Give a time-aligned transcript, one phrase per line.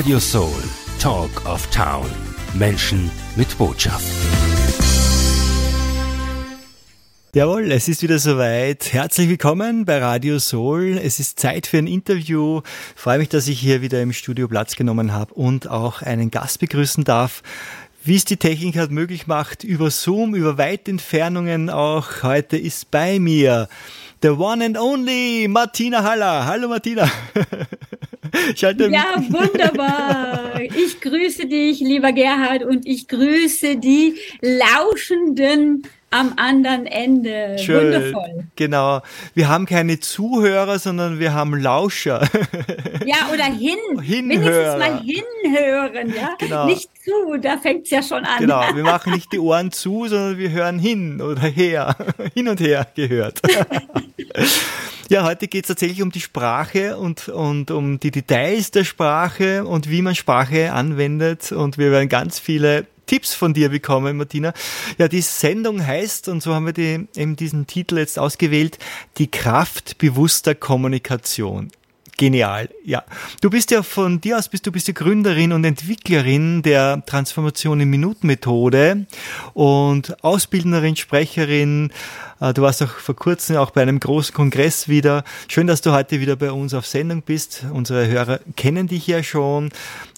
[0.00, 0.62] Radio Soul,
[0.98, 2.06] Talk of Town.
[2.54, 4.06] Menschen mit Botschaft.
[7.34, 8.94] Jawohl, es ist wieder soweit.
[8.94, 10.98] Herzlich willkommen bei Radio Soul.
[11.04, 12.62] Es ist Zeit für ein Interview.
[12.96, 16.30] Ich freue mich, dass ich hier wieder im Studio Platz genommen habe und auch einen
[16.30, 17.42] Gast begrüßen darf.
[18.02, 22.22] Wie es die Technik halt möglich macht, über Zoom, über Weitentfernungen auch.
[22.22, 23.68] Heute ist bei mir
[24.22, 26.46] the one and only Martina Haller.
[26.46, 27.06] Hallo Martina.
[28.56, 30.60] ja, wunderbar.
[30.60, 37.56] Ich grüße dich, lieber Gerhard, und ich grüße die Lauschenden am anderen Ende.
[37.58, 37.86] Schön.
[37.86, 38.44] Wundervoll.
[38.56, 39.00] Genau.
[39.34, 42.28] Wir haben keine Zuhörer, sondern wir haben Lauscher.
[43.06, 43.78] Ja, oder hin.
[44.02, 44.78] Hinhörer.
[44.78, 46.36] Wenigstens mal hinhören, ja.
[46.38, 46.66] Genau.
[46.66, 48.40] Nicht zu, da fängt's ja schon an.
[48.40, 51.96] Genau, wir machen nicht die Ohren zu, sondern wir hören hin oder her.
[52.34, 53.40] Hin und her gehört.
[55.08, 59.64] Ja, heute geht es tatsächlich um die Sprache und, und um die Details der Sprache
[59.64, 61.50] und wie man Sprache anwendet.
[61.52, 64.52] Und wir werden ganz viele Tipps von dir bekommen, Martina.
[64.96, 68.78] Ja, die Sendung heißt, und so haben wir die, eben diesen Titel jetzt ausgewählt,
[69.18, 71.72] die Kraft bewusster Kommunikation.
[72.16, 73.02] Genial, ja.
[73.40, 77.80] Du bist ja von dir aus, bist du bist die Gründerin und Entwicklerin der Transformation
[77.80, 79.06] in Minuten Methode
[79.54, 81.90] und Ausbildnerin, Sprecherin.
[82.38, 85.24] Äh, du warst auch vor kurzem auch bei einem großen Kongress wieder.
[85.48, 87.64] Schön, dass du heute wieder bei uns auf Sendung bist.
[87.72, 89.70] Unsere Hörer kennen dich ja schon.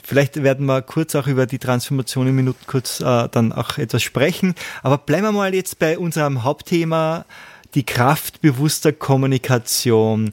[0.02, 4.02] Vielleicht werden wir kurz auch über die Transformation in Minuten kurz äh, dann auch etwas
[4.02, 4.54] sprechen.
[4.82, 7.24] Aber bleiben wir mal jetzt bei unserem Hauptthema,
[7.74, 10.32] die Kraft bewusster Kommunikation.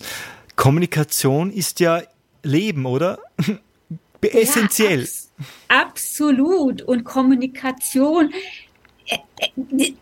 [0.55, 2.01] Kommunikation ist ja
[2.43, 3.19] Leben, oder?
[4.21, 5.01] Essentiell.
[5.01, 5.29] Ja, abs
[6.19, 6.81] absolut.
[6.81, 8.33] Und Kommunikation,
[9.05, 9.93] äh, äh,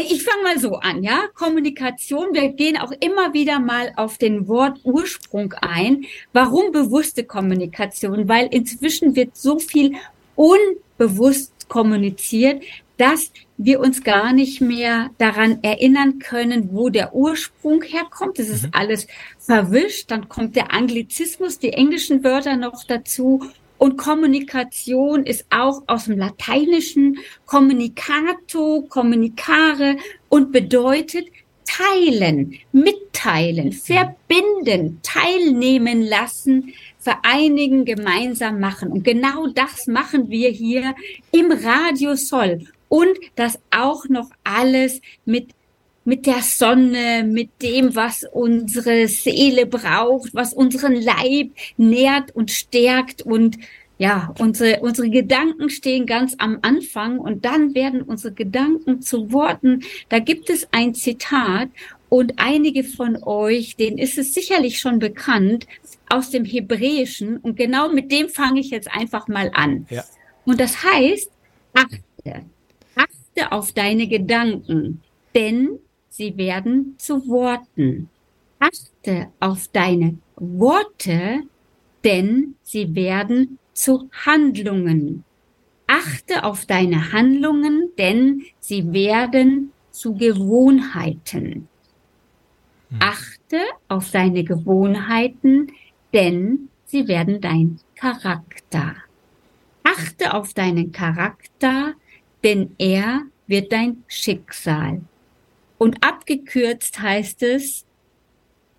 [0.00, 1.24] ich fange mal so an, ja.
[1.34, 6.04] Kommunikation, wir gehen auch immer wieder mal auf den Wortursprung ein.
[6.32, 8.28] Warum bewusste Kommunikation?
[8.28, 9.94] Weil inzwischen wird so viel
[10.36, 12.62] unbewusst kommuniziert,
[12.96, 18.38] dass wir uns gar nicht mehr daran erinnern können, wo der Ursprung herkommt.
[18.38, 18.70] Das ist mhm.
[18.72, 19.06] alles
[19.38, 20.10] verwischt.
[20.10, 23.42] Dann kommt der Anglizismus, die englischen Wörter noch dazu.
[23.82, 29.96] Und Kommunikation ist auch aus dem Lateinischen communicato, communicare
[30.28, 31.26] und bedeutet
[31.64, 38.92] teilen, mitteilen, verbinden, teilnehmen lassen, vereinigen, gemeinsam machen.
[38.92, 40.94] Und genau das machen wir hier
[41.32, 42.68] im Radio Soll.
[42.88, 45.48] Und das auch noch alles mit
[46.04, 53.22] mit der Sonne, mit dem, was unsere Seele braucht, was unseren Leib nährt und stärkt
[53.22, 53.58] und
[53.98, 59.82] ja, unsere, unsere Gedanken stehen ganz am Anfang und dann werden unsere Gedanken zu Worten.
[60.08, 61.68] Da gibt es ein Zitat
[62.08, 65.68] und einige von euch, denen ist es sicherlich schon bekannt
[66.08, 69.86] aus dem Hebräischen und genau mit dem fange ich jetzt einfach mal an.
[69.88, 70.04] Ja.
[70.44, 71.30] Und das heißt,
[71.72, 72.44] achte,
[72.96, 75.00] achte auf deine Gedanken,
[75.34, 75.78] denn
[76.12, 78.10] sie werden zu Worten.
[78.58, 81.40] Achte auf deine Worte,
[82.04, 85.24] denn sie werden zu Handlungen.
[85.86, 91.68] Achte auf deine Handlungen, denn sie werden zu Gewohnheiten.
[92.90, 92.98] Hm.
[93.00, 93.58] Achte
[93.88, 95.72] auf deine Gewohnheiten,
[96.12, 98.96] denn sie werden dein Charakter.
[99.82, 101.94] Achte auf deinen Charakter,
[102.44, 105.00] denn er wird dein Schicksal.
[105.82, 107.84] Und abgekürzt heißt es,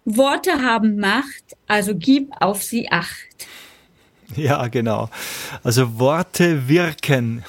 [0.05, 3.45] Worte haben Macht, also gib auf sie Acht.
[4.37, 5.09] Ja, genau.
[5.65, 7.43] Also Worte wirken.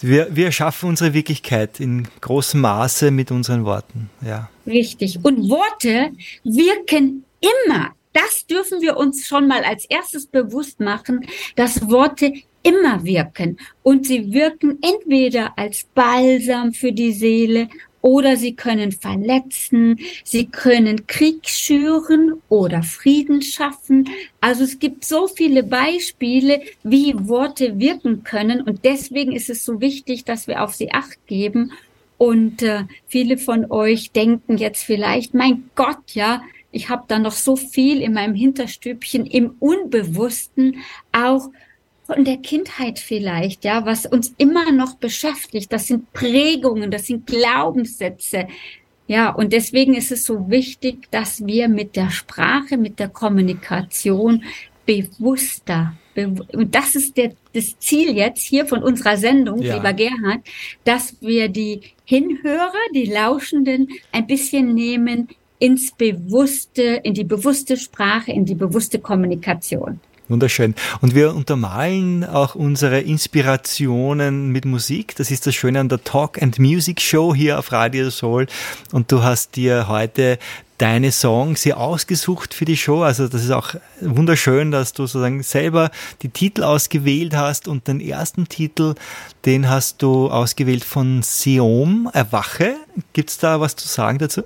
[0.00, 4.10] Wir, wir schaffen unsere Wirklichkeit in großem Maße mit unseren Worten.
[4.24, 4.48] Ja.
[4.64, 5.18] Richtig.
[5.24, 6.12] Und Worte
[6.44, 7.90] wirken immer.
[8.12, 11.26] Das dürfen wir uns schon mal als erstes bewusst machen,
[11.56, 12.32] dass Worte
[12.62, 13.58] immer wirken.
[13.82, 17.68] Und sie wirken entweder als Balsam für die Seele
[18.02, 24.08] oder sie können verletzen, sie können Krieg schüren oder Frieden schaffen.
[24.40, 29.80] Also es gibt so viele Beispiele, wie Worte wirken können und deswegen ist es so
[29.80, 31.72] wichtig, dass wir auf sie acht geben.
[32.18, 37.32] Und äh, viele von euch denken jetzt vielleicht, mein Gott, ja, ich habe da noch
[37.32, 40.76] so viel in meinem Hinterstübchen im Unbewussten
[41.12, 41.48] auch
[42.12, 45.72] von der Kindheit vielleicht, ja, was uns immer noch beschäftigt.
[45.72, 48.48] Das sind Prägungen, das sind Glaubenssätze.
[49.06, 54.42] Ja, und deswegen ist es so wichtig, dass wir mit der Sprache, mit der Kommunikation
[54.86, 59.76] bewusster, und das ist der, das Ziel jetzt hier von unserer Sendung, ja.
[59.76, 60.40] lieber Gerhard,
[60.82, 65.28] dass wir die Hinhörer, die Lauschenden ein bisschen nehmen
[65.60, 70.00] ins bewusste, in die bewusste Sprache, in die bewusste Kommunikation.
[70.30, 70.76] Wunderschön.
[71.00, 75.16] Und wir untermalen auch unsere Inspirationen mit Musik.
[75.16, 78.46] Das ist das Schöne an der Talk and Music Show hier auf Radio Soul.
[78.92, 80.38] Und du hast dir heute
[80.78, 83.02] deine Songs hier ausgesucht für die Show.
[83.02, 85.90] Also das ist auch wunderschön, dass du sozusagen selber
[86.22, 88.94] die Titel ausgewählt hast und den ersten Titel,
[89.44, 92.76] den hast du ausgewählt von Seom, Erwache.
[93.14, 94.44] Gibt's da was zu sagen dazu?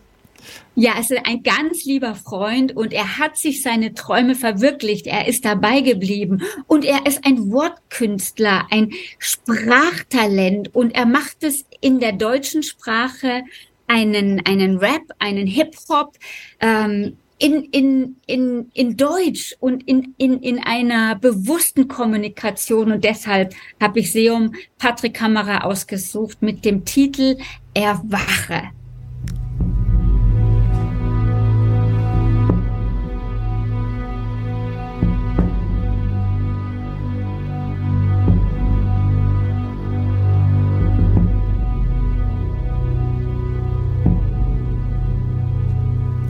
[0.76, 5.06] Ja, es ist ein ganz lieber Freund und er hat sich seine Träume verwirklicht.
[5.06, 8.90] Er ist dabei geblieben und er ist ein Wortkünstler, ein
[9.20, 13.44] Sprachtalent und er macht es in der deutschen Sprache
[13.86, 16.16] einen, einen Rap, einen Hip-Hop,
[16.58, 22.92] ähm, in, in, in, in Deutsch und in, in, in einer bewussten Kommunikation.
[22.92, 27.36] Und deshalb habe ich Seum Patrick Kamera ausgesucht mit dem Titel
[27.74, 28.70] Erwache.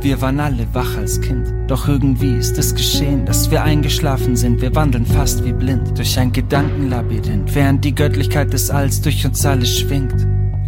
[0.00, 4.60] Wir waren alle wach als Kind, doch irgendwie ist es geschehen, dass wir eingeschlafen sind.
[4.62, 9.44] Wir wandeln fast wie blind durch ein Gedankenlabyrinth, während die Göttlichkeit des Alls durch uns
[9.44, 10.14] alle schwingt.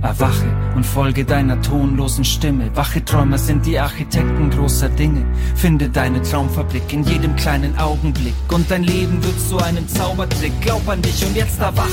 [0.03, 2.75] Erwache und folge deiner tonlosen Stimme.
[2.75, 5.25] Wache Träumer sind die Architekten großer Dinge.
[5.55, 8.35] Finde deine Traumfabrik in jedem kleinen Augenblick.
[8.50, 10.59] Und dein Leben wird zu einem Zaubertrick.
[10.61, 11.88] Glaub an dich und jetzt erwache.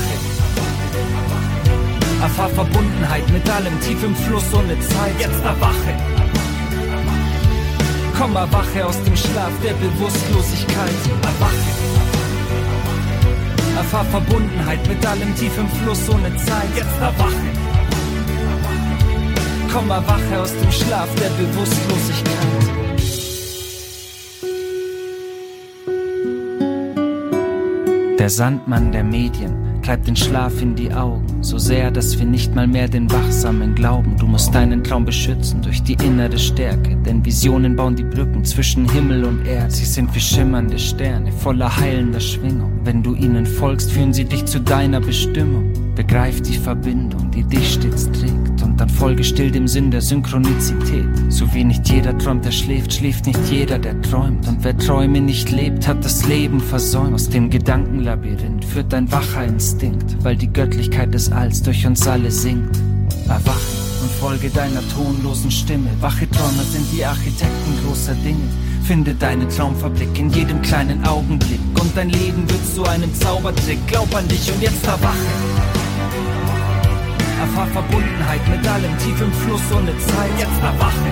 [2.20, 5.20] Erfahr Verbundenheit mit allem tief im Fluss ohne Zeit.
[5.20, 6.07] Jetzt erwache.
[8.18, 11.00] Komm, erwache aus dem Schlaf der Bewusstlosigkeit.
[11.22, 11.70] Erwache.
[13.76, 16.68] Erfahr Verbundenheit mit allem tief im Fluss ohne Zeit.
[16.74, 17.48] Jetzt erwache.
[19.72, 22.78] Komm, erwache aus dem Schlaf der Bewusstlosigkeit.
[28.18, 32.54] Der Sandmann der Medien treibt den Schlaf in die Augen, so sehr, dass wir nicht
[32.54, 34.18] mal mehr den Wachsamen glauben.
[34.18, 38.86] Du musst deinen Traum beschützen durch die innere Stärke, denn Visionen bauen die Brücken zwischen
[38.90, 39.70] Himmel und Erde.
[39.70, 42.70] Sie sind wie schimmernde Sterne, voller heilender Schwingung.
[42.84, 45.72] Wenn du ihnen folgst, führen sie dich zu deiner Bestimmung.
[45.98, 51.08] Begreif die Verbindung, die dich stets trägt, und dann folge still dem Sinn der Synchronizität.
[51.28, 54.46] So wie nicht jeder träumt, der schläft, schläft nicht jeder, der träumt.
[54.46, 57.14] Und wer Träume nicht lebt, hat das Leben versäumt.
[57.14, 62.30] Aus dem Gedankenlabyrinth führt dein wacher Instinkt, weil die Göttlichkeit des Alls durch uns alle
[62.30, 62.76] singt.
[63.24, 63.58] Erwache
[64.00, 65.90] und folge deiner tonlosen Stimme.
[66.00, 68.48] Wache Träumer sind die Architekten großer Dinge.
[68.84, 73.84] Finde deine Traumfabrik in jedem kleinen Augenblick und dein Leben wird zu einem Zaubertrick.
[73.88, 75.77] Glaub an dich und jetzt erwache.
[77.48, 80.32] Erfahr Verbundenheit mit allem tief im Fluss ohne Zeit.
[80.38, 81.10] Jetzt erwache.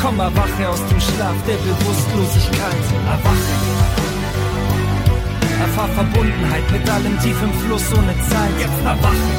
[0.00, 2.84] Komm, erwache aus dem Schlaf der Bewusstlosigkeit.
[3.10, 3.54] Erwache.
[5.60, 8.54] Erfahr Verbundenheit mit allem tief im Fluss ohne Zeit.
[8.60, 9.30] Jetzt erwache.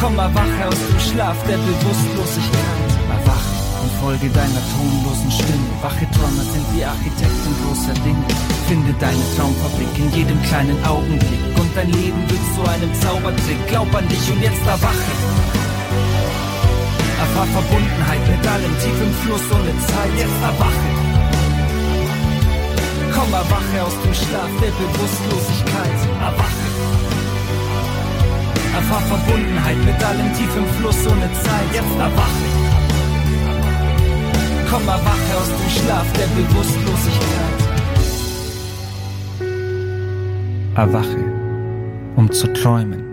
[0.00, 2.90] Komm, erwache aus dem Schlaf der Bewusstlosigkeit.
[3.16, 5.70] Erwache und folge deiner tonlosen Stimme.
[5.80, 8.26] Wache Träumer sind wie Architekten großer Dinge.
[8.66, 11.47] Finde deine Traumfabrik in jedem kleinen Augenblick.
[11.68, 13.60] Und dein Leben wird zu einem Zaubertrick.
[13.68, 15.12] Glaub an dich und jetzt erwache.
[17.20, 20.12] Erfahr Verbundenheit mit allem tief im Fluss ohne Zeit.
[20.16, 20.88] Jetzt erwache.
[23.12, 25.98] Komm, erwache aus dem Schlaf der Bewusstlosigkeit.
[26.24, 26.66] Erwache.
[28.74, 31.68] Erfahr Verbundenheit mit allem tief im Fluss ohne Zeit.
[31.74, 32.48] Jetzt erwache.
[34.70, 37.58] Komm, erwache aus dem Schlaf der Bewusstlosigkeit.
[40.76, 41.37] Erwache,
[42.18, 43.04] um zu träumen.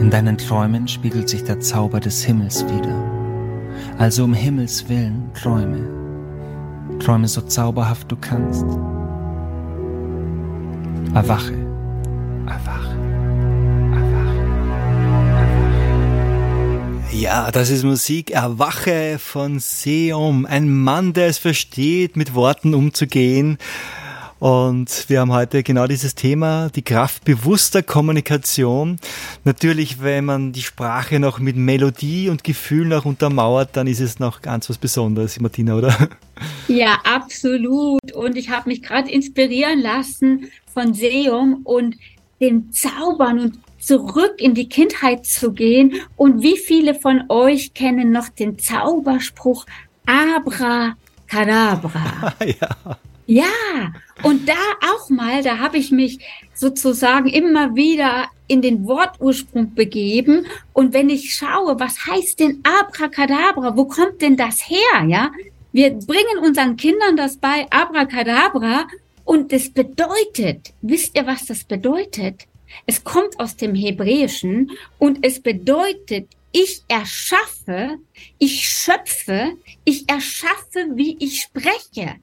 [0.00, 3.04] In deinen Träumen spiegelt sich der Zauber des Himmels wieder.
[3.98, 6.98] Also um Himmels willen träume.
[6.98, 8.64] Träume so zauberhaft du kannst.
[11.14, 11.54] Erwache,
[12.46, 12.96] erwache.
[17.12, 20.46] Ja, das ist Musik Erwache von Seom.
[20.46, 23.58] Ein Mann, der es versteht, mit Worten umzugehen.
[24.40, 28.96] Und wir haben heute genau dieses Thema, die Kraft bewusster Kommunikation.
[29.44, 34.18] Natürlich, wenn man die Sprache noch mit Melodie und Gefühl noch untermauert, dann ist es
[34.18, 36.08] noch ganz was Besonderes, Martina, oder?
[36.68, 38.12] Ja, absolut.
[38.14, 41.96] Und ich habe mich gerade inspirieren lassen von Seum und
[42.40, 45.96] dem Zaubern und zurück in die Kindheit zu gehen.
[46.16, 49.66] Und wie viele von euch kennen noch den Zauberspruch
[50.06, 52.34] Abracadabra?
[52.46, 52.96] ja.
[53.26, 53.44] Ja,
[54.22, 54.54] und da
[54.92, 56.18] auch mal, da habe ich mich
[56.54, 60.46] sozusagen immer wieder in den Wortursprung begeben.
[60.72, 63.76] Und wenn ich schaue, was heißt denn Abracadabra?
[63.76, 65.06] Wo kommt denn das her?
[65.06, 65.30] Ja,
[65.72, 68.86] wir bringen unseren Kindern das bei Abracadabra
[69.24, 72.46] und es bedeutet, wisst ihr, was das bedeutet?
[72.86, 77.98] Es kommt aus dem Hebräischen und es bedeutet, ich erschaffe,
[78.38, 79.52] ich schöpfe,
[79.84, 82.16] ich erschaffe, wie ich spreche.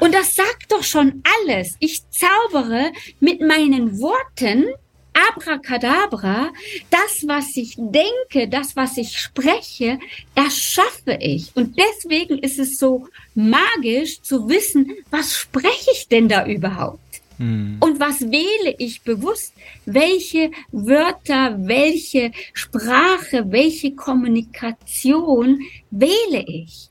[0.00, 1.76] Und das sagt doch schon alles.
[1.78, 4.66] Ich zaubere mit meinen Worten,
[5.14, 6.52] Abracadabra,
[6.90, 9.98] das, was ich denke, das, was ich spreche,
[10.34, 11.52] erschaffe ich.
[11.54, 16.98] Und deswegen ist es so magisch zu wissen, was spreche ich denn da überhaupt?
[17.38, 17.76] Hm.
[17.80, 19.54] Und was wähle ich bewusst?
[19.86, 25.60] Welche Wörter, welche Sprache, welche Kommunikation
[25.90, 26.90] wähle ich?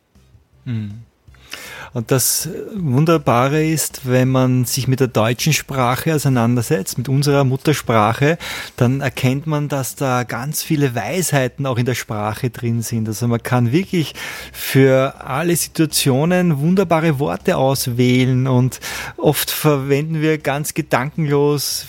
[0.65, 1.03] Hm.
[1.93, 8.37] Und das Wunderbare ist, wenn man sich mit der deutschen Sprache auseinandersetzt, mit unserer Muttersprache,
[8.77, 13.07] dann erkennt man, dass da ganz viele Weisheiten auch in der Sprache drin sind.
[13.07, 14.15] Also man kann wirklich
[14.51, 18.79] für alle Situationen wunderbare Worte auswählen und
[19.17, 21.85] oft verwenden wir ganz gedankenlos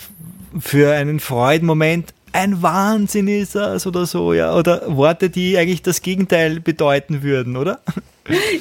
[0.59, 6.01] für einen Freudenmoment ein Wahnsinn ist das oder so, ja, oder Worte, die eigentlich das
[6.01, 7.81] Gegenteil bedeuten würden, oder?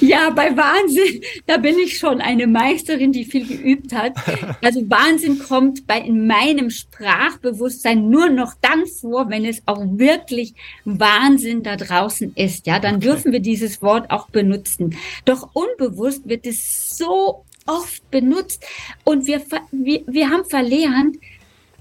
[0.02, 4.12] Ja, bei Wahnsinn, da bin ich schon eine Meisterin, die viel geübt hat.
[4.62, 10.52] Also Wahnsinn kommt bei in meinem Sprachbewusstsein nur noch dann vor, wenn es auch wirklich
[10.84, 12.66] Wahnsinn da draußen ist.
[12.66, 13.06] Ja, dann okay.
[13.06, 14.98] dürfen wir dieses Wort auch benutzen.
[15.24, 18.62] Doch unbewusst wird es so oft benutzt
[19.04, 19.40] und wir,
[19.72, 21.16] wir, wir haben verlernt,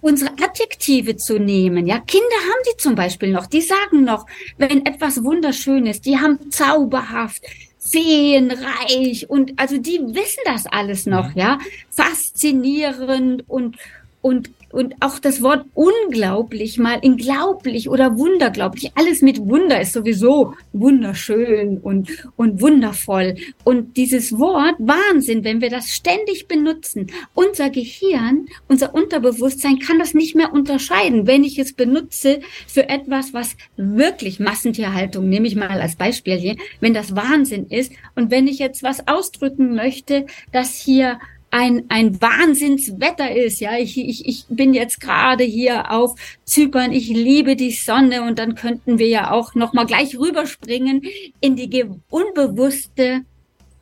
[0.04, 1.88] unsere Adjektive zu nehmen.
[1.88, 3.48] Ja, Kinder haben die zum Beispiel noch.
[3.48, 4.26] Die sagen noch,
[4.58, 7.44] wenn etwas wunderschön ist, die haben zauberhaft,
[7.80, 11.40] feenreich und also die wissen das alles noch, mhm.
[11.40, 13.78] ja, faszinierend und
[14.22, 18.92] und und auch das Wort unglaublich mal in glaublich oder wunderglaublich.
[18.96, 23.36] Alles mit Wunder ist sowieso wunderschön und, und wundervoll.
[23.64, 30.16] Und dieses Wort Wahnsinn, wenn wir das ständig benutzen, unser Gehirn, unser Unterbewusstsein kann das
[30.16, 31.28] nicht mehr unterscheiden.
[31.28, 36.56] Wenn ich es benutze für etwas, was wirklich Massentierhaltung, nehme ich mal als Beispiel hier,
[36.80, 41.20] wenn das Wahnsinn ist und wenn ich jetzt was ausdrücken möchte, dass hier
[41.54, 43.60] ein, ein Wahnsinnswetter ist.
[43.60, 46.92] Ja, ich, ich, ich bin jetzt gerade hier auf Zypern.
[46.92, 51.04] Ich liebe die Sonne und dann könnten wir ja auch noch mal gleich rüberspringen
[51.42, 53.22] in die unbewusste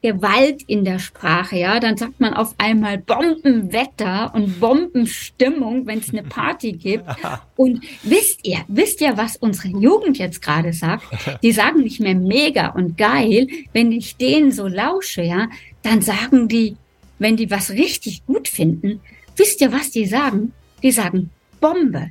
[0.02, 6.10] Gewalt in der Sprache, ja, dann sagt man auf einmal Bombenwetter und Bombenstimmung, wenn es
[6.10, 7.06] eine Party gibt.
[7.56, 11.04] Und wisst ihr, wisst ihr, was unsere Jugend jetzt gerade sagt?
[11.44, 13.46] Die sagen nicht mehr mega und geil.
[13.74, 15.48] Wenn ich denen so lausche, ja,
[15.84, 16.76] dann sagen die
[17.22, 19.00] wenn die was richtig gut finden,
[19.38, 20.54] wisst ihr, was die sagen?
[20.82, 22.10] Die sagen Bombe.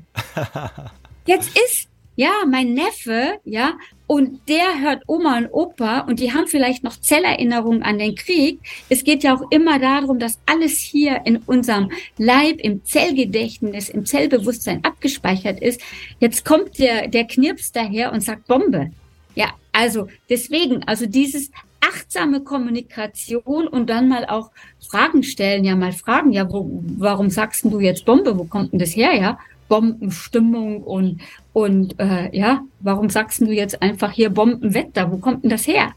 [1.27, 3.73] Jetzt ist ja mein Neffe, ja,
[4.07, 8.61] und der hört Oma und Opa und die haben vielleicht noch Zellerinnerungen an den Krieg.
[8.89, 14.07] Es geht ja auch immer darum, dass alles hier in unserem Leib, im Zellgedächtnis, im
[14.07, 15.81] Zellbewusstsein abgespeichert ist.
[16.21, 18.91] Jetzt kommt der, der Knirps daher und sagt Bombe.
[19.35, 21.51] Ja, also deswegen, also dieses
[21.91, 24.51] achtsame Kommunikation und dann mal auch
[24.89, 28.39] Fragen stellen, ja mal fragen, ja, wo, warum sagst du jetzt Bombe?
[28.39, 29.39] Wo kommt denn das her, ja?
[29.69, 31.21] Bombenstimmung und
[31.53, 35.11] und äh, ja, warum sagst du jetzt einfach hier Bombenwetter?
[35.11, 35.93] Wo kommt denn das her?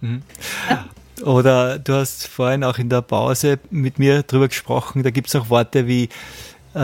[0.00, 0.22] Mhm.
[0.68, 0.88] Ja.
[1.24, 5.36] Oder du hast vorhin auch in der Pause mit mir drüber gesprochen, da gibt es
[5.36, 6.08] auch Worte wie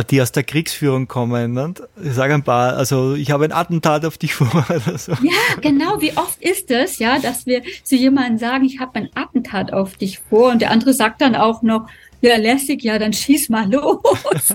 [0.03, 1.59] die aus der Kriegsführung kommen.
[1.59, 5.13] Und ich sage ein paar, also ich habe ein Attentat auf dich vor oder so.
[5.13, 6.01] Ja, genau.
[6.01, 9.97] Wie oft ist es, ja, dass wir zu jemandem sagen, ich habe ein Attentat auf
[9.97, 11.89] dich vor und der andere sagt dann auch noch,
[12.21, 13.99] ja, lässig, ja, dann schieß mal los.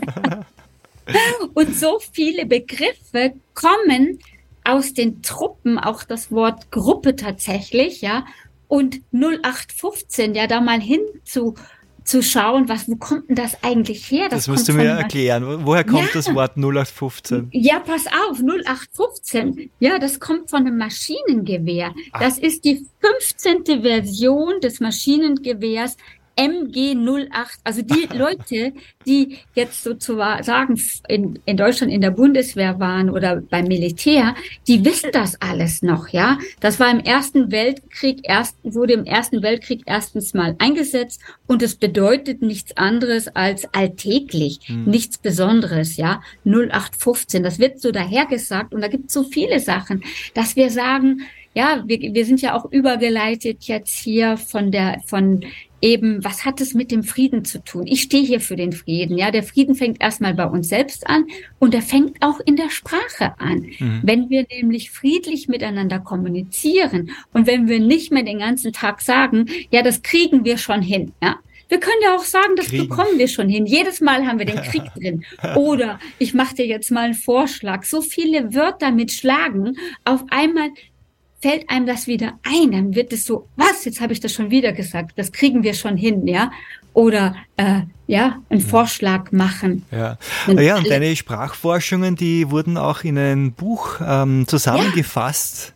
[1.54, 4.20] und so viele Begriffe kommen
[4.64, 8.26] aus den Truppen, auch das Wort Gruppe tatsächlich, ja,
[8.68, 11.56] und 0815, ja, da mal hinzu
[12.10, 14.30] zu schauen, was, wo kommt denn das eigentlich her?
[14.30, 15.66] Das, das musst du mir erklären.
[15.66, 16.14] Woher kommt ja.
[16.14, 17.50] das Wort 0815?
[17.52, 19.70] Ja, pass auf, 0815.
[19.80, 21.94] Ja, das kommt von einem Maschinengewehr.
[22.12, 22.20] Ach.
[22.20, 23.84] Das ist die 15.
[23.84, 25.98] Version des Maschinengewehrs
[26.40, 27.60] MG08.
[27.64, 28.74] Also die Leute,
[29.06, 34.36] die jetzt sozusagen in, in Deutschland in der Bundeswehr waren oder beim Militär,
[34.68, 36.38] die wissen das alles noch, ja.
[36.62, 41.76] Das war im Ersten Weltkrieg erst, wurde im Ersten Weltkrieg erstens mal eingesetzt und es
[41.76, 44.86] bedeutet nichts anderes als alltäglich, hm.
[44.86, 46.22] nichts Besonderes, ja.
[46.46, 50.04] 0815, das wird so dahergesagt und da gibt es so viele Sachen,
[50.34, 51.22] dass wir sagen,
[51.54, 55.44] ja, wir, wir sind ja auch übergeleitet jetzt hier von der, von
[55.82, 57.88] eben, was hat es mit dem Frieden zu tun?
[57.88, 59.18] Ich stehe hier für den Frieden.
[59.18, 61.26] Ja, der Frieden fängt erstmal bei uns selbst an
[61.60, 63.66] und er fängt auch in der Sprache an.
[63.80, 64.02] Mhm.
[64.04, 69.48] Wenn wir nämlich friedlich miteinander kommunizieren und wenn wir nicht mehr den ganzen Tag sagen,
[69.72, 71.14] ja, das kriegen wir schon hin.
[71.22, 71.38] Ja,
[71.70, 72.90] wir können ja auch sagen, das Kriegen.
[72.90, 73.68] bekommen wir schon hin.
[73.68, 75.24] Jedes Mal haben wir den Krieg drin.
[75.56, 77.84] Oder ich mache dir jetzt mal einen Vorschlag.
[77.84, 79.78] So viele Wörter mit Schlagen.
[80.04, 80.70] Auf einmal
[81.42, 84.52] fällt einem das wieder ein, dann wird es so, was, jetzt habe ich das schon
[84.52, 86.52] wieder gesagt, das kriegen wir schon hin, ja.
[86.94, 89.86] Oder äh, ja, einen Vorschlag machen.
[89.92, 90.18] Ja,
[90.48, 95.68] ja und deine Sprachforschungen, die wurden auch in ein Buch ähm, zusammengefasst.
[95.68, 95.74] Ja.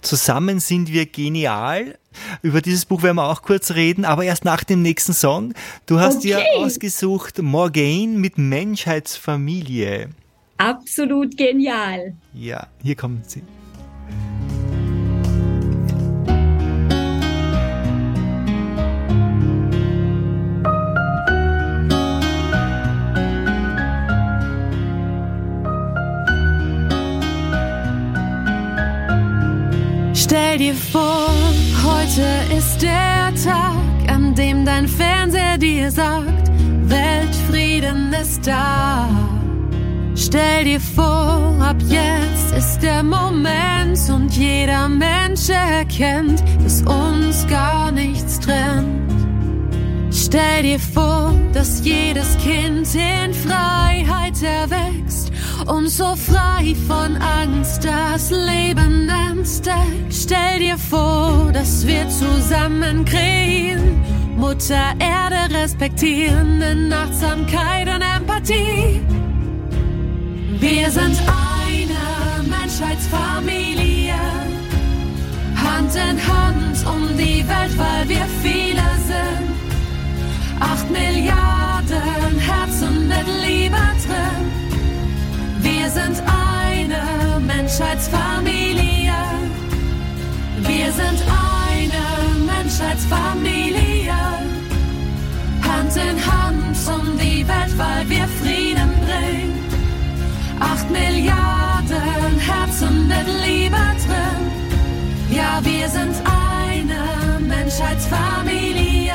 [0.00, 1.98] Zusammen sind wir genial.
[2.42, 5.52] Über dieses Buch werden wir auch kurz reden, aber erst nach dem nächsten Song.
[5.84, 6.28] Du hast okay.
[6.28, 10.10] dir ausgesucht Morgaine mit Menschheitsfamilie.
[10.56, 12.14] Absolut genial.
[12.32, 13.42] Ja, hier kommen sie.
[30.26, 31.28] Stell dir vor,
[31.84, 32.26] heute
[32.58, 36.50] ist der Tag, an dem dein Fernseher dir sagt,
[36.82, 39.08] Weltfrieden ist da.
[40.16, 47.92] Stell dir vor, ab jetzt ist der Moment und jeder Mensch erkennt, dass uns gar
[47.92, 49.12] nichts trennt.
[50.10, 55.25] Stell dir vor, dass jedes Kind in Freiheit erwächst
[55.66, 60.12] und so frei von Angst das Leben entdeckt.
[60.12, 64.02] Stell dir vor, dass wir zusammen kreieren,
[64.36, 69.00] Mutter Erde respektieren in Achtsamkeit und Empathie.
[70.60, 74.14] Wir sind eine Menschheitsfamilie,
[75.56, 79.56] Hand in Hand um die Welt, weil wir viele sind.
[80.60, 84.45] Acht Milliarden Herzen mit Liebe drin.
[85.86, 89.22] Wir sind eine Menschheitsfamilie.
[90.58, 91.20] Wir sind
[91.54, 92.04] eine
[92.44, 94.12] Menschheitsfamilie.
[95.62, 99.54] Hand in Hand um die Welt, weil wir Frieden bringen.
[100.58, 104.42] Acht Milliarden Herzen mit Liebe drin.
[105.30, 109.14] Ja, wir sind eine Menschheitsfamilie.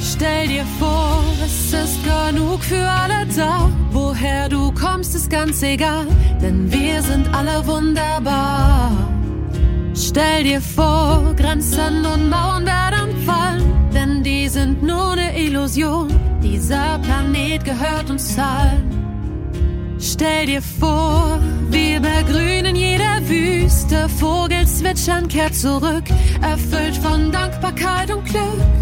[0.00, 1.17] Stell dir vor,
[1.68, 3.70] es ist genug für alle da.
[3.92, 6.06] Woher du kommst, ist ganz egal,
[6.40, 8.90] denn wir sind alle wunderbar.
[9.94, 16.08] Stell dir vor, Grenzen und Mauern werden fallen, denn die sind nur eine Illusion.
[16.42, 18.88] Dieser Planet gehört uns allen.
[19.98, 21.38] Stell dir vor,
[21.70, 26.04] wir begrünen jede Wüste, Vogel zwitschern kehrt zurück,
[26.40, 28.77] erfüllt von Dankbarkeit und Glück.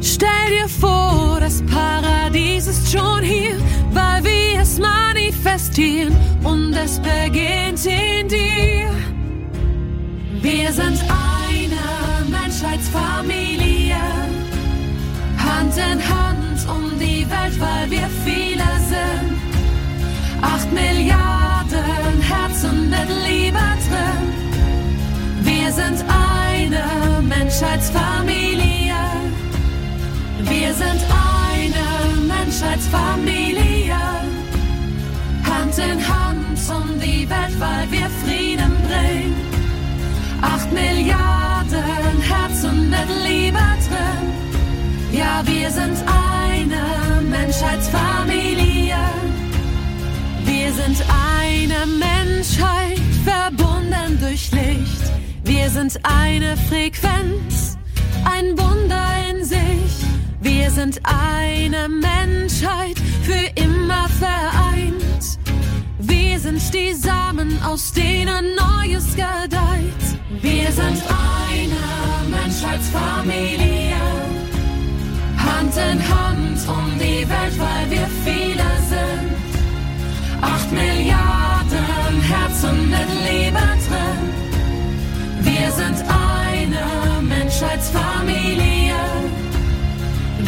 [0.00, 3.56] Stell dir vor, das Paradies ist schon hier,
[3.92, 8.90] weil wir es manifestieren und es beginnt in dir.
[10.40, 13.96] Wir sind eine Menschheitsfamilie,
[15.36, 19.38] Hand in Hand um die Welt, weil wir viele sind.
[20.40, 23.58] Acht Milliarden Herzen mit Liebe
[23.88, 24.32] drin.
[25.42, 28.87] Wir sind eine Menschheitsfamilie.
[30.60, 33.94] Wir sind eine Menschheitsfamilie.
[35.44, 39.36] Hand in Hand um die Welt, weil wir Frieden bringen.
[40.42, 44.24] Acht Milliarden Herzen mit Liebe drin.
[45.12, 45.96] Ja, wir sind
[46.36, 49.04] eine Menschheitsfamilie.
[50.44, 51.04] Wir sind
[51.46, 55.04] eine Menschheit, verbunden durch Licht.
[55.44, 57.78] Wir sind eine Frequenz,
[58.24, 59.17] ein Wunder.
[60.40, 65.38] Wir sind eine Menschheit, für immer vereint.
[65.98, 70.04] Wir sind die Samen, aus denen Neues gedeiht.
[70.40, 73.96] Wir sind eine Menschheitsfamilie.
[75.38, 79.38] Hand in Hand um die Welt, weil wir viele sind.
[80.40, 84.20] Acht Milliarden Herzen mit Liebe drin.
[85.42, 88.87] Wir sind eine Menschheitsfamilie.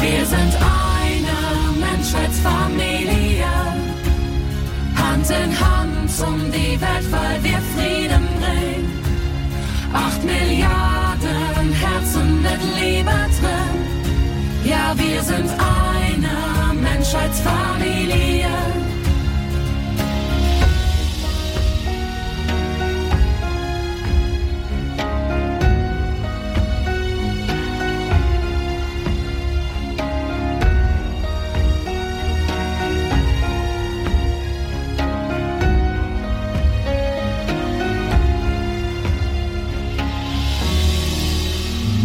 [0.03, 3.45] Wir sind eine Menschheitsfamilie,
[4.97, 8.91] Hand in Hand um die Welt, weil wir Frieden bringen.
[9.93, 13.77] Acht Milliarden Herzen mit Liebe drin.
[14.65, 18.80] Ja, wir sind eine Menschheitsfamilie.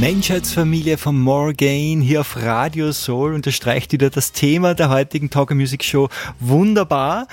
[0.06, 5.84] Menschheitsfamilie von Morgaine hier auf Radio Soul unterstreicht wieder das Thema der heutigen Talker Music
[5.84, 7.28] Show wunderbar.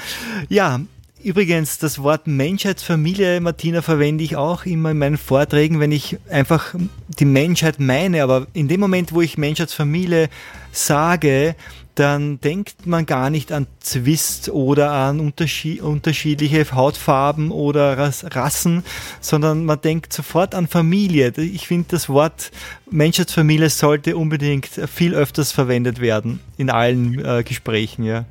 [0.48, 0.80] Ja,
[1.22, 6.74] Übrigens, das Wort Menschheitsfamilie, Martina, verwende ich auch immer in meinen Vorträgen, wenn ich einfach
[7.20, 8.24] die Menschheit meine.
[8.24, 10.28] Aber in dem Moment, wo ich Menschheitsfamilie
[10.72, 11.54] sage,
[11.94, 18.82] dann denkt man gar nicht an Zwist oder an unterschiedliche Hautfarben oder Rassen,
[19.20, 21.32] sondern man denkt sofort an Familie.
[21.36, 22.50] Ich finde, das Wort
[22.90, 28.24] Menschheitsfamilie sollte unbedingt viel öfters verwendet werden in allen äh, Gesprächen, ja.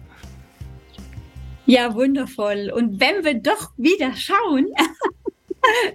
[1.68, 2.72] Ja, wundervoll.
[2.76, 4.68] Und wenn wir doch wieder schauen,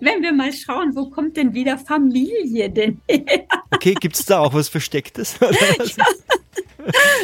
[0.01, 3.47] wenn wir mal schauen, wo kommt denn wieder Familie denn her?
[3.71, 5.37] Okay, gibt es da auch was Verstecktes?
[5.41, 6.05] ja.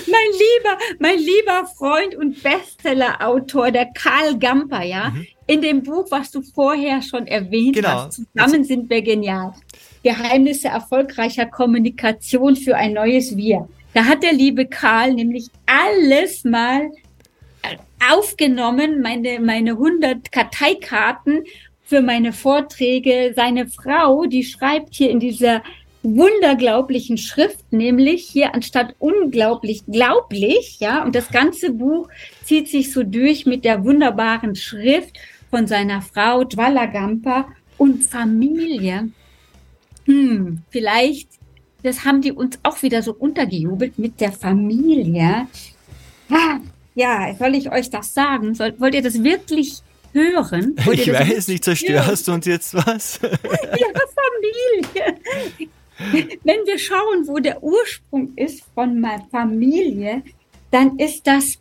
[0.07, 5.27] Mein lieber, mein lieber Freund und Bestseller-Autor, der Karl Gamper, ja, mhm.
[5.47, 7.89] in dem Buch, was du vorher schon erwähnt genau.
[7.89, 9.55] hast, zusammen sind wir genial.
[10.03, 13.69] Geheimnisse erfolgreicher Kommunikation für ein neues Wir.
[13.95, 16.91] Da hat der liebe Karl nämlich alles mal
[18.11, 21.45] aufgenommen, meine, meine 100 Karteikarten
[21.93, 23.35] für meine Vorträge.
[23.37, 25.63] Seine Frau, die schreibt hier in dieser
[26.03, 32.09] wunderglaublichen Schrift, nämlich hier anstatt unglaublich glaublich, ja, und das ganze Buch
[32.45, 35.19] zieht sich so durch mit der wunderbaren Schrift
[35.51, 39.11] von seiner Frau Dwalagampa und Familie.
[40.07, 41.29] Hm, vielleicht,
[41.83, 45.47] das haben die uns auch wieder so untergejubelt mit der Familie.
[46.31, 46.59] Ah,
[46.95, 48.55] ja, soll ich euch das sagen?
[48.55, 50.77] Soll, wollt ihr das wirklich hören?
[50.93, 53.21] Ich weiß nicht, zerstörst du uns jetzt was?
[53.23, 53.87] ja,
[54.93, 55.19] Familie.
[56.45, 60.23] Wenn wir schauen, wo der Ursprung ist von meiner Familie,
[60.71, 61.59] dann ist das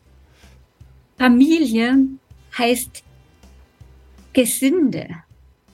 [1.17, 2.07] Familie
[2.57, 3.03] heißt
[4.33, 5.07] Gesinde.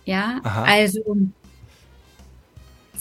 [0.06, 0.64] Ja, Aha.
[0.64, 1.18] also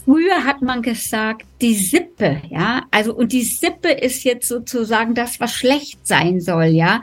[0.05, 5.41] früher hat man gesagt, die Sippe, ja, also und die Sippe ist jetzt sozusagen das,
[5.41, 7.03] was schlecht sein soll, ja.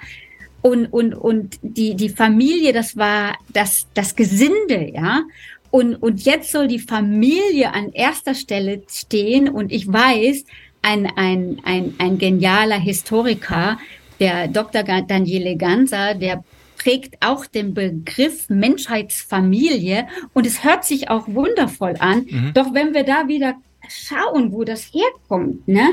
[0.63, 5.23] Und, und, und die, die Familie, das war das, das Gesinde, ja.
[5.69, 9.49] Und, und jetzt soll die Familie an erster Stelle stehen.
[9.49, 10.45] Und ich weiß,
[10.81, 13.77] ein, ein, ein, ein genialer Historiker,
[14.19, 14.83] der Dr.
[14.83, 16.43] Daniele Ganser, der
[16.77, 20.07] prägt auch den Begriff Menschheitsfamilie.
[20.33, 22.25] Und es hört sich auch wundervoll an.
[22.29, 22.51] Mhm.
[22.53, 23.55] Doch wenn wir da wieder
[23.89, 25.89] schauen, wo das herkommt, ne?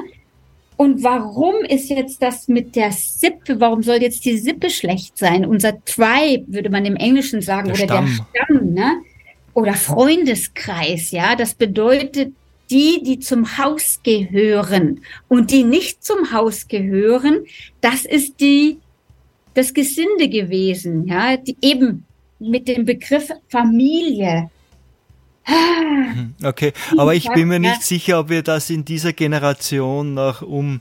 [0.80, 5.44] Und warum ist jetzt das mit der Sippe, warum soll jetzt die Sippe schlecht sein?
[5.44, 8.06] Unser Tribe, würde man im Englischen sagen, der oder Stamm.
[8.34, 8.92] der Stamm, ne?
[9.52, 12.32] oder Freundeskreis, ja, das bedeutet
[12.70, 17.44] die, die zum Haus gehören und die nicht zum Haus gehören,
[17.82, 18.78] das ist die,
[19.52, 22.06] das Gesinde gewesen, ja, die eben
[22.38, 24.48] mit dem Begriff Familie.
[25.44, 30.42] Hm, okay, aber ich bin mir nicht sicher, ob wir das in dieser Generation noch
[30.42, 30.80] um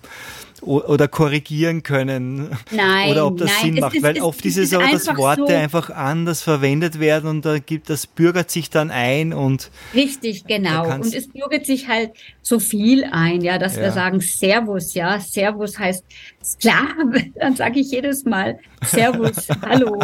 [0.62, 2.50] oder korrigieren können.
[2.72, 3.95] Nein, oder ob das nein, Sinn macht.
[3.95, 7.60] Ist, Weil oft ist es so, dass Worte so einfach anders verwendet werden und da
[7.60, 12.60] gibt das bürgert sich dann ein und richtig genau und es bürgert sich halt so
[12.60, 13.84] viel ein, ja, dass ja.
[13.84, 16.04] wir sagen Servus, ja, Servus heißt
[16.43, 19.98] Sklave, dann sage ich jedes Mal Servus, Hallo,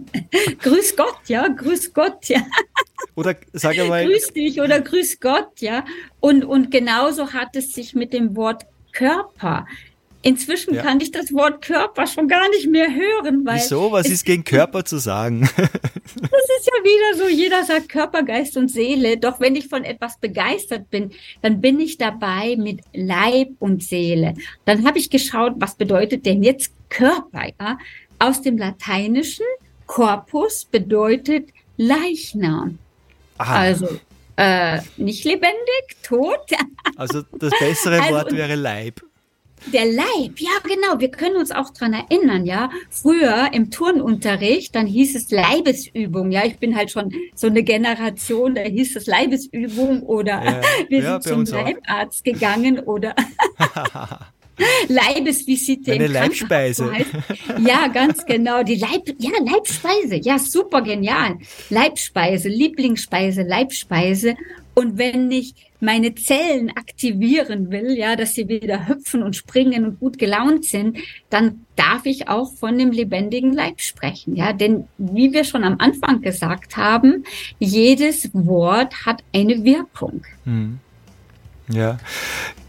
[0.62, 2.40] Grüß Gott, ja, Grüß Gott, ja.
[3.16, 5.84] Oder sage mal Grüß dich oder Grüß Gott, ja.
[6.20, 9.66] Und und genauso hat es sich mit dem Wort Körper.
[10.24, 10.82] Inzwischen ja.
[10.82, 13.56] kann ich das Wort Körper schon gar nicht mehr hören, weil.
[13.56, 13.92] Wieso?
[13.92, 15.42] Was ist gegen Körper zu sagen?
[15.56, 19.18] das ist ja wieder so, jeder sagt Körper, Geist und Seele.
[19.18, 24.32] Doch wenn ich von etwas begeistert bin, dann bin ich dabei mit Leib und Seele.
[24.64, 27.44] Dann habe ich geschaut, was bedeutet denn jetzt Körper?
[27.60, 27.78] Ja?
[28.18, 29.44] Aus dem Lateinischen
[29.84, 32.78] Corpus bedeutet Leichnam.
[33.36, 33.56] Aha.
[33.56, 33.88] Also
[34.36, 36.46] äh, nicht lebendig, tot.
[36.96, 39.02] also das bessere also, Wort wäre Leib.
[39.72, 42.70] Der Leib, ja genau, wir können uns auch dran erinnern, ja.
[42.90, 46.44] Früher im Turnunterricht, dann hieß es Leibesübung, ja.
[46.44, 51.20] Ich bin halt schon so eine Generation, da hieß es Leibesübung oder ja, wir ja,
[51.20, 52.24] sind zum Leibarzt auch.
[52.32, 53.14] gegangen oder
[54.88, 55.92] Leibesvisite.
[55.92, 56.92] Eine Leibspeise.
[57.66, 58.62] Ja, ganz genau.
[58.62, 60.16] Die Leib, ja, Leibspeise.
[60.16, 61.38] Ja, super genial.
[61.70, 64.36] Leibspeise, Lieblingsspeise, Leibspeise.
[64.74, 70.00] Und wenn ich meine Zellen aktivieren will, ja, dass sie wieder hüpfen und springen und
[70.00, 70.98] gut gelaunt sind,
[71.30, 75.76] dann darf ich auch von dem lebendigen Leib sprechen, ja, denn wie wir schon am
[75.78, 77.24] Anfang gesagt haben,
[77.58, 80.22] jedes Wort hat eine Wirkung.
[80.44, 80.78] Hm.
[81.68, 81.98] Ja,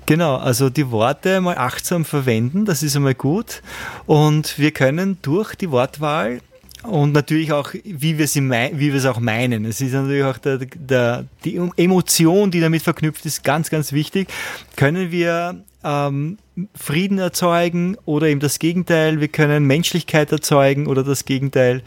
[0.08, 3.64] Genau, also die Worte mal achtsam verwenden, das ist einmal gut.
[4.06, 6.42] Und wir können durch die Wortwahl
[6.88, 9.66] und natürlich auch, wie wir, sie wie wir es auch meinen.
[9.66, 14.28] Es ist natürlich auch der, der, die Emotion, die damit verknüpft ist, ganz, ganz wichtig.
[14.76, 16.38] Können wir ähm,
[16.74, 19.20] Frieden erzeugen oder eben das Gegenteil?
[19.20, 21.84] Wir können Menschlichkeit erzeugen oder das Gegenteil.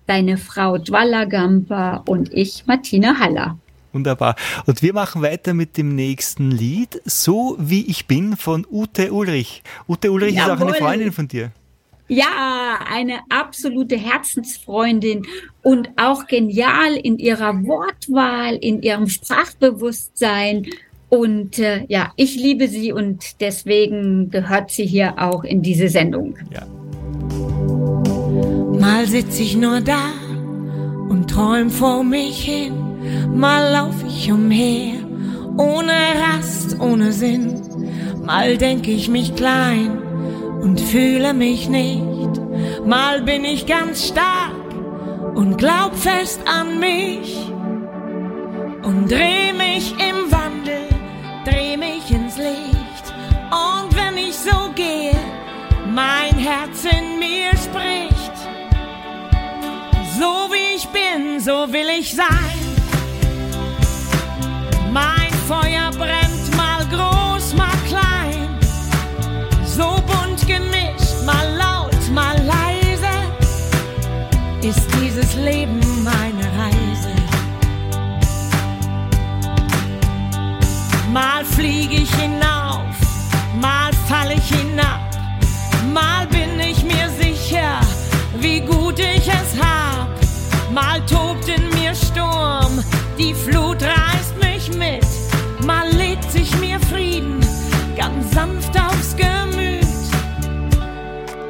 [0.06, 3.58] seine Frau Dwalla Gamper und ich, Martina Haller.
[3.92, 4.36] Wunderbar.
[4.66, 9.62] Und wir machen weiter mit dem nächsten Lied, So wie ich bin von Ute Ulrich.
[9.86, 10.54] Ute Ulrich Jawohl.
[10.54, 11.52] ist auch eine Freundin von dir.
[12.12, 15.22] Ja, eine absolute Herzensfreundin
[15.62, 20.66] und auch genial in ihrer Wortwahl, in ihrem Sprachbewusstsein.
[21.08, 26.36] Und äh, ja, ich liebe sie und deswegen gehört sie hier auch in diese Sendung.
[26.52, 26.66] Ja.
[28.78, 30.12] Mal sitze ich nur da
[31.08, 32.74] und träum vor mich hin,
[33.34, 34.98] mal lauf ich umher,
[35.56, 37.58] ohne Rast, ohne Sinn,
[38.22, 40.01] mal denk ich mich klein
[40.62, 42.40] und fühle mich nicht.
[42.86, 44.54] Mal bin ich ganz stark
[45.34, 47.36] und glaub fest an mich
[48.82, 50.86] und dreh mich im Wandel,
[51.44, 53.06] dreh mich ins Licht.
[53.50, 55.16] Und wenn ich so gehe,
[55.92, 58.36] mein Herz in mir spricht.
[60.18, 62.28] So wie ich bin, so will ich sein.
[64.92, 66.31] Mein Feuer brennt
[81.12, 82.96] Mal fliege ich hinauf,
[83.60, 85.10] mal fall ich hinab,
[85.92, 87.80] mal bin ich mir sicher,
[88.38, 90.08] wie gut ich es hab.
[90.72, 92.82] Mal tobt in mir Sturm,
[93.18, 95.04] die Flut reißt mich mit,
[95.66, 97.44] mal legt sich mir Frieden
[97.94, 99.84] ganz sanft aufs Gemüt.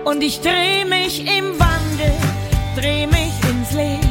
[0.04, 2.14] Und ich dreh mich im Wandel,
[2.74, 4.01] dreh mich ins Licht.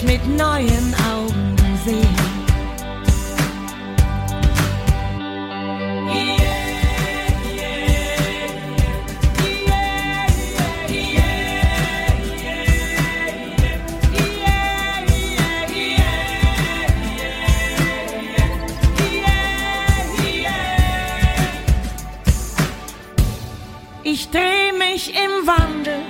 [0.00, 2.16] Und mich mit neuen Augen sehen.
[24.04, 26.00] Ich dreh mich im Wandel,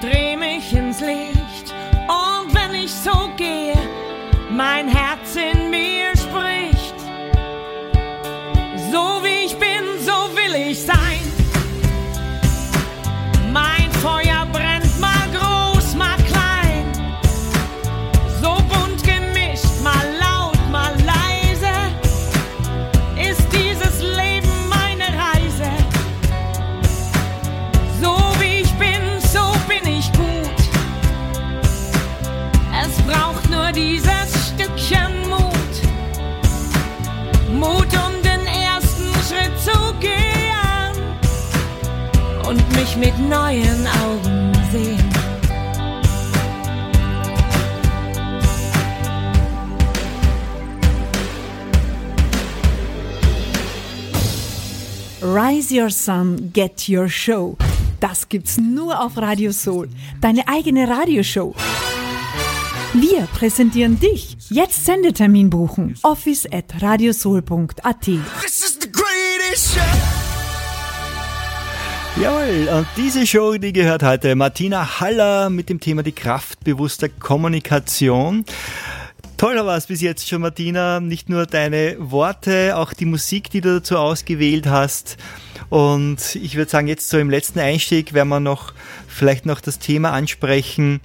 [0.00, 1.33] dreh mich ins Licht.
[42.96, 44.98] Mich mit neuen Augen sehen.
[55.22, 57.56] Rise Your Sun, Get Your Show.
[58.00, 59.88] Das gibt's nur auf Radio Soul.
[60.20, 61.54] Deine eigene Radioshow.
[62.92, 64.36] Wir präsentieren dich.
[64.50, 65.96] Jetzt Sendetermin buchen.
[66.02, 68.00] Office at radiosoul.at.
[68.02, 69.93] This is the greatest show.
[72.20, 77.08] Jawohl, und diese Show, die gehört heute Martina Haller mit dem Thema die Kraft bewusster
[77.08, 78.44] Kommunikation.
[79.36, 81.00] Toll war es bis jetzt schon, Martina.
[81.00, 85.16] Nicht nur deine Worte, auch die Musik, die du dazu ausgewählt hast.
[85.70, 88.72] Und ich würde sagen, jetzt so im letzten Einstieg werden wir noch
[89.08, 91.00] vielleicht noch das Thema ansprechen.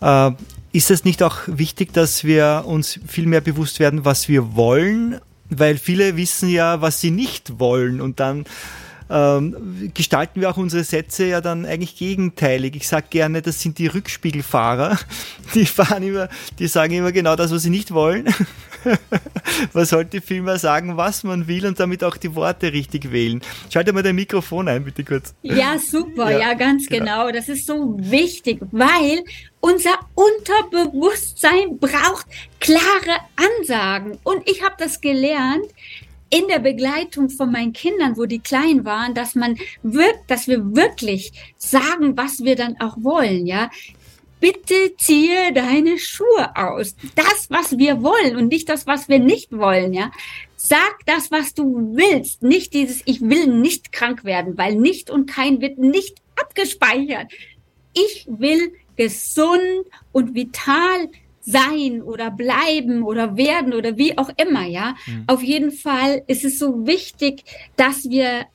[0.00, 0.30] Äh,
[0.70, 5.20] ist es nicht auch wichtig, dass wir uns viel mehr bewusst werden, was wir wollen?
[5.50, 8.44] Weil viele wissen ja, was sie nicht wollen und dann
[9.10, 12.76] ähm, gestalten wir auch unsere Sätze ja dann eigentlich gegenteilig.
[12.76, 14.98] Ich sage gerne, das sind die Rückspiegelfahrer.
[15.54, 18.26] Die fahren immer, die sagen immer genau das, was sie nicht wollen.
[19.72, 23.40] man sollte vielmehr sagen, was man will und damit auch die Worte richtig wählen.
[23.70, 25.34] Schalte mal dein Mikrofon ein, bitte kurz.
[25.42, 27.26] Ja, super, ja, ja ganz genau.
[27.26, 27.30] genau.
[27.30, 29.22] Das ist so wichtig, weil
[29.60, 32.26] unser Unterbewusstsein braucht
[32.60, 34.18] klare Ansagen.
[34.22, 35.66] Und ich habe das gelernt,
[36.34, 40.74] in der Begleitung von meinen Kindern, wo die klein waren, dass man wirkt, dass wir
[40.74, 43.70] wirklich sagen, was wir dann auch wollen, ja.
[44.40, 46.96] Bitte ziehe deine Schuhe aus.
[47.14, 50.10] Das, was wir wollen und nicht das, was wir nicht wollen, ja.
[50.56, 52.42] Sag das, was du willst.
[52.42, 57.30] Nicht dieses, ich will nicht krank werden, weil nicht und kein wird nicht abgespeichert.
[57.92, 61.10] Ich will gesund und vital
[61.44, 64.94] sein oder bleiben oder werden oder wie auch immer, ja.
[65.06, 65.24] Mhm.
[65.26, 67.44] Auf jeden Fall ist es so wichtig,
[67.76, 68.46] dass wir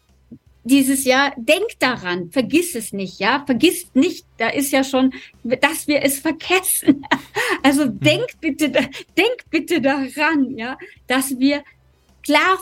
[0.64, 5.88] dieses Jahr, denk daran, vergiss es nicht, ja, vergiss nicht, da ist ja schon, dass
[5.88, 7.06] wir es vergessen.
[7.64, 8.00] Also mhm.
[8.00, 11.64] denk bitte, denk bitte daran, ja, dass wir
[12.24, 12.60] klar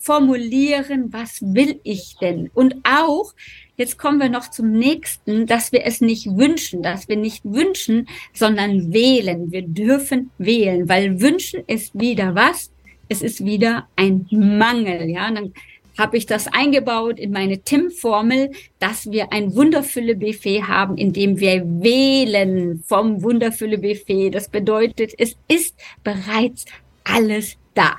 [0.00, 2.50] formulieren, was will ich denn?
[2.54, 3.34] Und auch,
[3.80, 8.06] Jetzt kommen wir noch zum nächsten, dass wir es nicht wünschen, dass wir nicht wünschen,
[8.34, 9.50] sondern wählen.
[9.52, 12.70] Wir dürfen wählen, weil wünschen ist wieder was?
[13.08, 15.30] Es ist wieder ein Mangel, ja.
[15.30, 15.54] dann
[15.96, 21.64] habe ich das eingebaut in meine TIM-Formel, dass wir ein Wunderfülle-Buffet haben, in dem wir
[21.64, 24.28] wählen vom Wunderfülle-Buffet.
[24.28, 26.66] Das bedeutet, es ist bereits
[27.04, 27.96] alles da.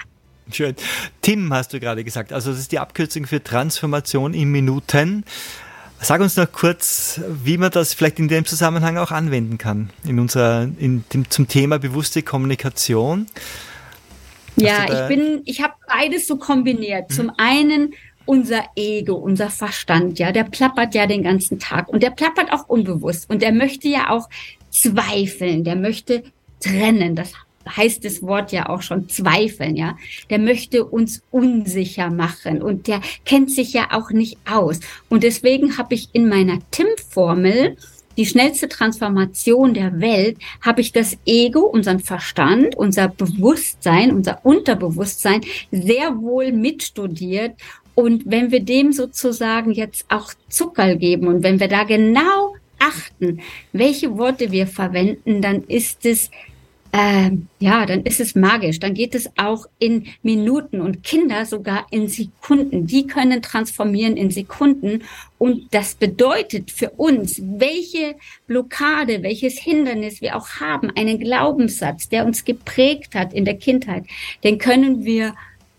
[0.51, 0.75] Schön.
[1.21, 2.33] Tim hast du gerade gesagt.
[2.33, 5.25] Also das ist die Abkürzung für Transformation in Minuten.
[6.03, 10.19] Sag uns noch kurz, wie man das vielleicht in dem Zusammenhang auch anwenden kann, in
[10.19, 13.27] unserer, in dem, zum Thema bewusste Kommunikation.
[14.55, 17.11] Ja, ich bin, ich habe beides so kombiniert.
[17.11, 17.13] Mhm.
[17.13, 17.93] Zum einen
[18.25, 22.67] unser Ego, unser Verstand, ja, der plappert ja den ganzen Tag und der plappert auch
[22.67, 24.27] unbewusst und der möchte ja auch
[24.71, 26.23] zweifeln, der möchte
[26.59, 27.15] trennen.
[27.15, 27.33] Das
[27.69, 29.97] heißt das Wort ja auch schon zweifeln, ja.
[30.29, 34.79] Der möchte uns unsicher machen und der kennt sich ja auch nicht aus.
[35.09, 37.77] Und deswegen habe ich in meiner TIM-Formel
[38.17, 45.41] die schnellste Transformation der Welt, habe ich das Ego, unseren Verstand, unser Bewusstsein, unser Unterbewusstsein
[45.71, 47.53] sehr wohl mitstudiert.
[47.95, 53.41] Und wenn wir dem sozusagen jetzt auch Zucker geben und wenn wir da genau achten,
[53.73, 56.31] welche Worte wir verwenden, dann ist es
[56.93, 58.79] ähm, ja, dann ist es magisch.
[58.79, 62.85] Dann geht es auch in Minuten und Kinder sogar in Sekunden.
[62.85, 65.03] Die können transformieren in Sekunden.
[65.37, 72.25] Und das bedeutet für uns, welche Blockade, welches Hindernis wir auch haben, einen Glaubenssatz, der
[72.25, 74.03] uns geprägt hat in der Kindheit,
[74.43, 75.33] den können wir,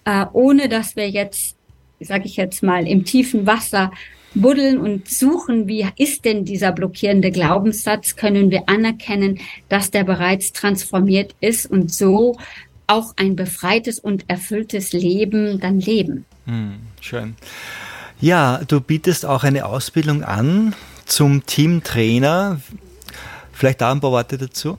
[0.05, 1.57] äh, ohne dass wir jetzt,
[2.01, 3.93] sage ich jetzt mal, im tiefen Wasser
[4.35, 10.53] buddeln und suchen, wie ist denn dieser blockierende Glaubenssatz, können wir anerkennen, dass der bereits
[10.53, 12.39] transformiert ist und so
[12.87, 16.25] auch ein befreites und erfülltes Leben dann leben.
[16.47, 17.37] Hm, schön.
[18.21, 20.75] Ja, du bietest auch eine Ausbildung an
[21.07, 22.61] zum Teamtrainer.
[23.53, 24.79] Vielleicht da ein paar Worte dazu.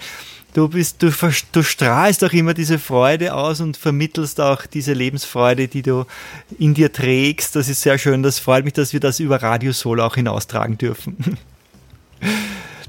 [0.55, 1.11] du bist, du,
[1.51, 6.07] du strahlst auch immer diese Freude aus und vermittelst auch diese Lebensfreude, die du
[6.57, 7.57] in dir trägst.
[7.57, 8.23] Das ist sehr schön.
[8.23, 11.37] Das freut mich, dass wir das über Radio Solo auch hinaustragen dürfen.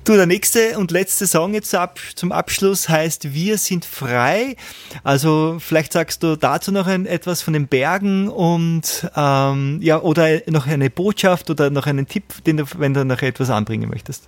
[0.09, 1.77] Du, der nächste und letzte Song jetzt
[2.15, 4.55] zum Abschluss heißt Wir sind frei.
[5.03, 10.41] Also vielleicht sagst du dazu noch ein, etwas von den Bergen und ähm, ja oder
[10.47, 14.27] noch eine Botschaft oder noch einen Tipp, den du, wenn du noch etwas anbringen möchtest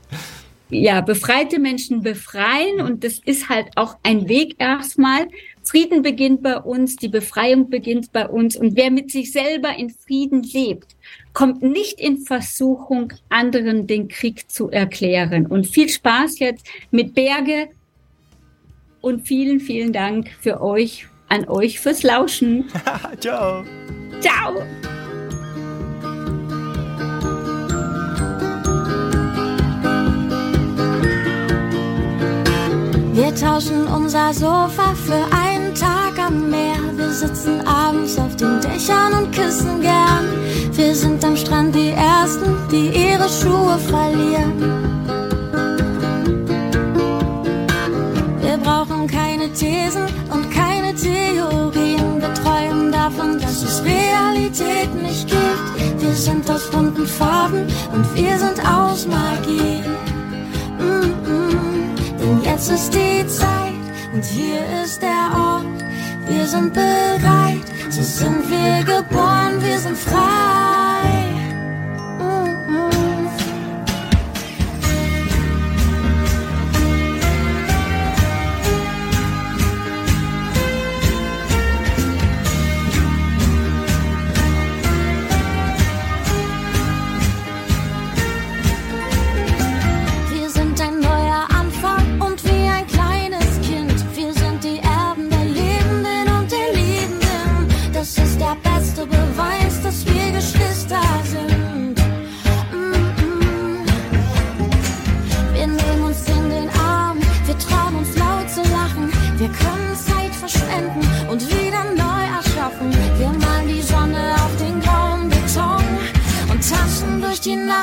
[0.72, 5.28] ja, befreite Menschen befreien und das ist halt auch ein Weg erstmal.
[5.64, 9.90] Frieden beginnt bei uns, die Befreiung beginnt bei uns und wer mit sich selber in
[9.90, 10.96] Frieden lebt,
[11.34, 15.46] kommt nicht in Versuchung, anderen den Krieg zu erklären.
[15.46, 17.68] Und viel Spaß jetzt mit Berge
[19.02, 22.66] und vielen, vielen Dank für euch, an euch fürs Lauschen.
[23.20, 23.64] Ciao.
[24.20, 24.64] Ciao.
[33.14, 36.78] Wir tauschen unser Sofa für einen Tag am Meer.
[36.96, 40.28] Wir sitzen abends auf den Dächern und küssen gern.
[40.72, 44.54] Wir sind am Strand die Ersten, die ihre Schuhe verlieren.
[48.40, 52.22] Wir brauchen keine Thesen und keine Theorien.
[52.22, 56.02] Wir träumen davon, dass es Realität nicht gibt.
[56.02, 59.84] Wir sind aus bunten Farben und wir sind aus Magie.
[62.62, 63.74] Jetzt ist die Zeit
[64.14, 65.84] und hier ist der Ort.
[66.28, 70.71] Wir sind bereit, so sind wir geboren, wir sind frei.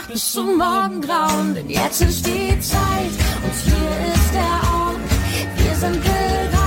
[0.08, 3.12] Bis zum Morgengrauen, denn jetzt ist die Zeit
[3.44, 4.96] und hier ist der Ort.
[5.56, 6.57] Wir sind bereit,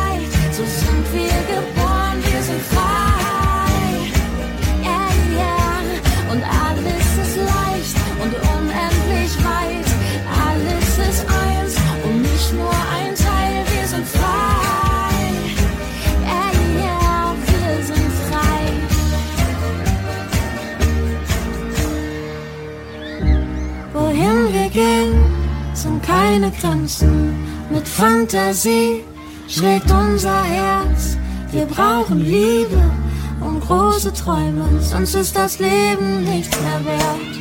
[26.91, 27.35] Grenzen.
[27.69, 29.03] Mit Fantasie
[29.47, 31.17] schlägt unser Herz.
[31.51, 32.81] Wir brauchen Liebe
[33.39, 37.40] und große Träume, sonst ist das Leben nichts mehr wert.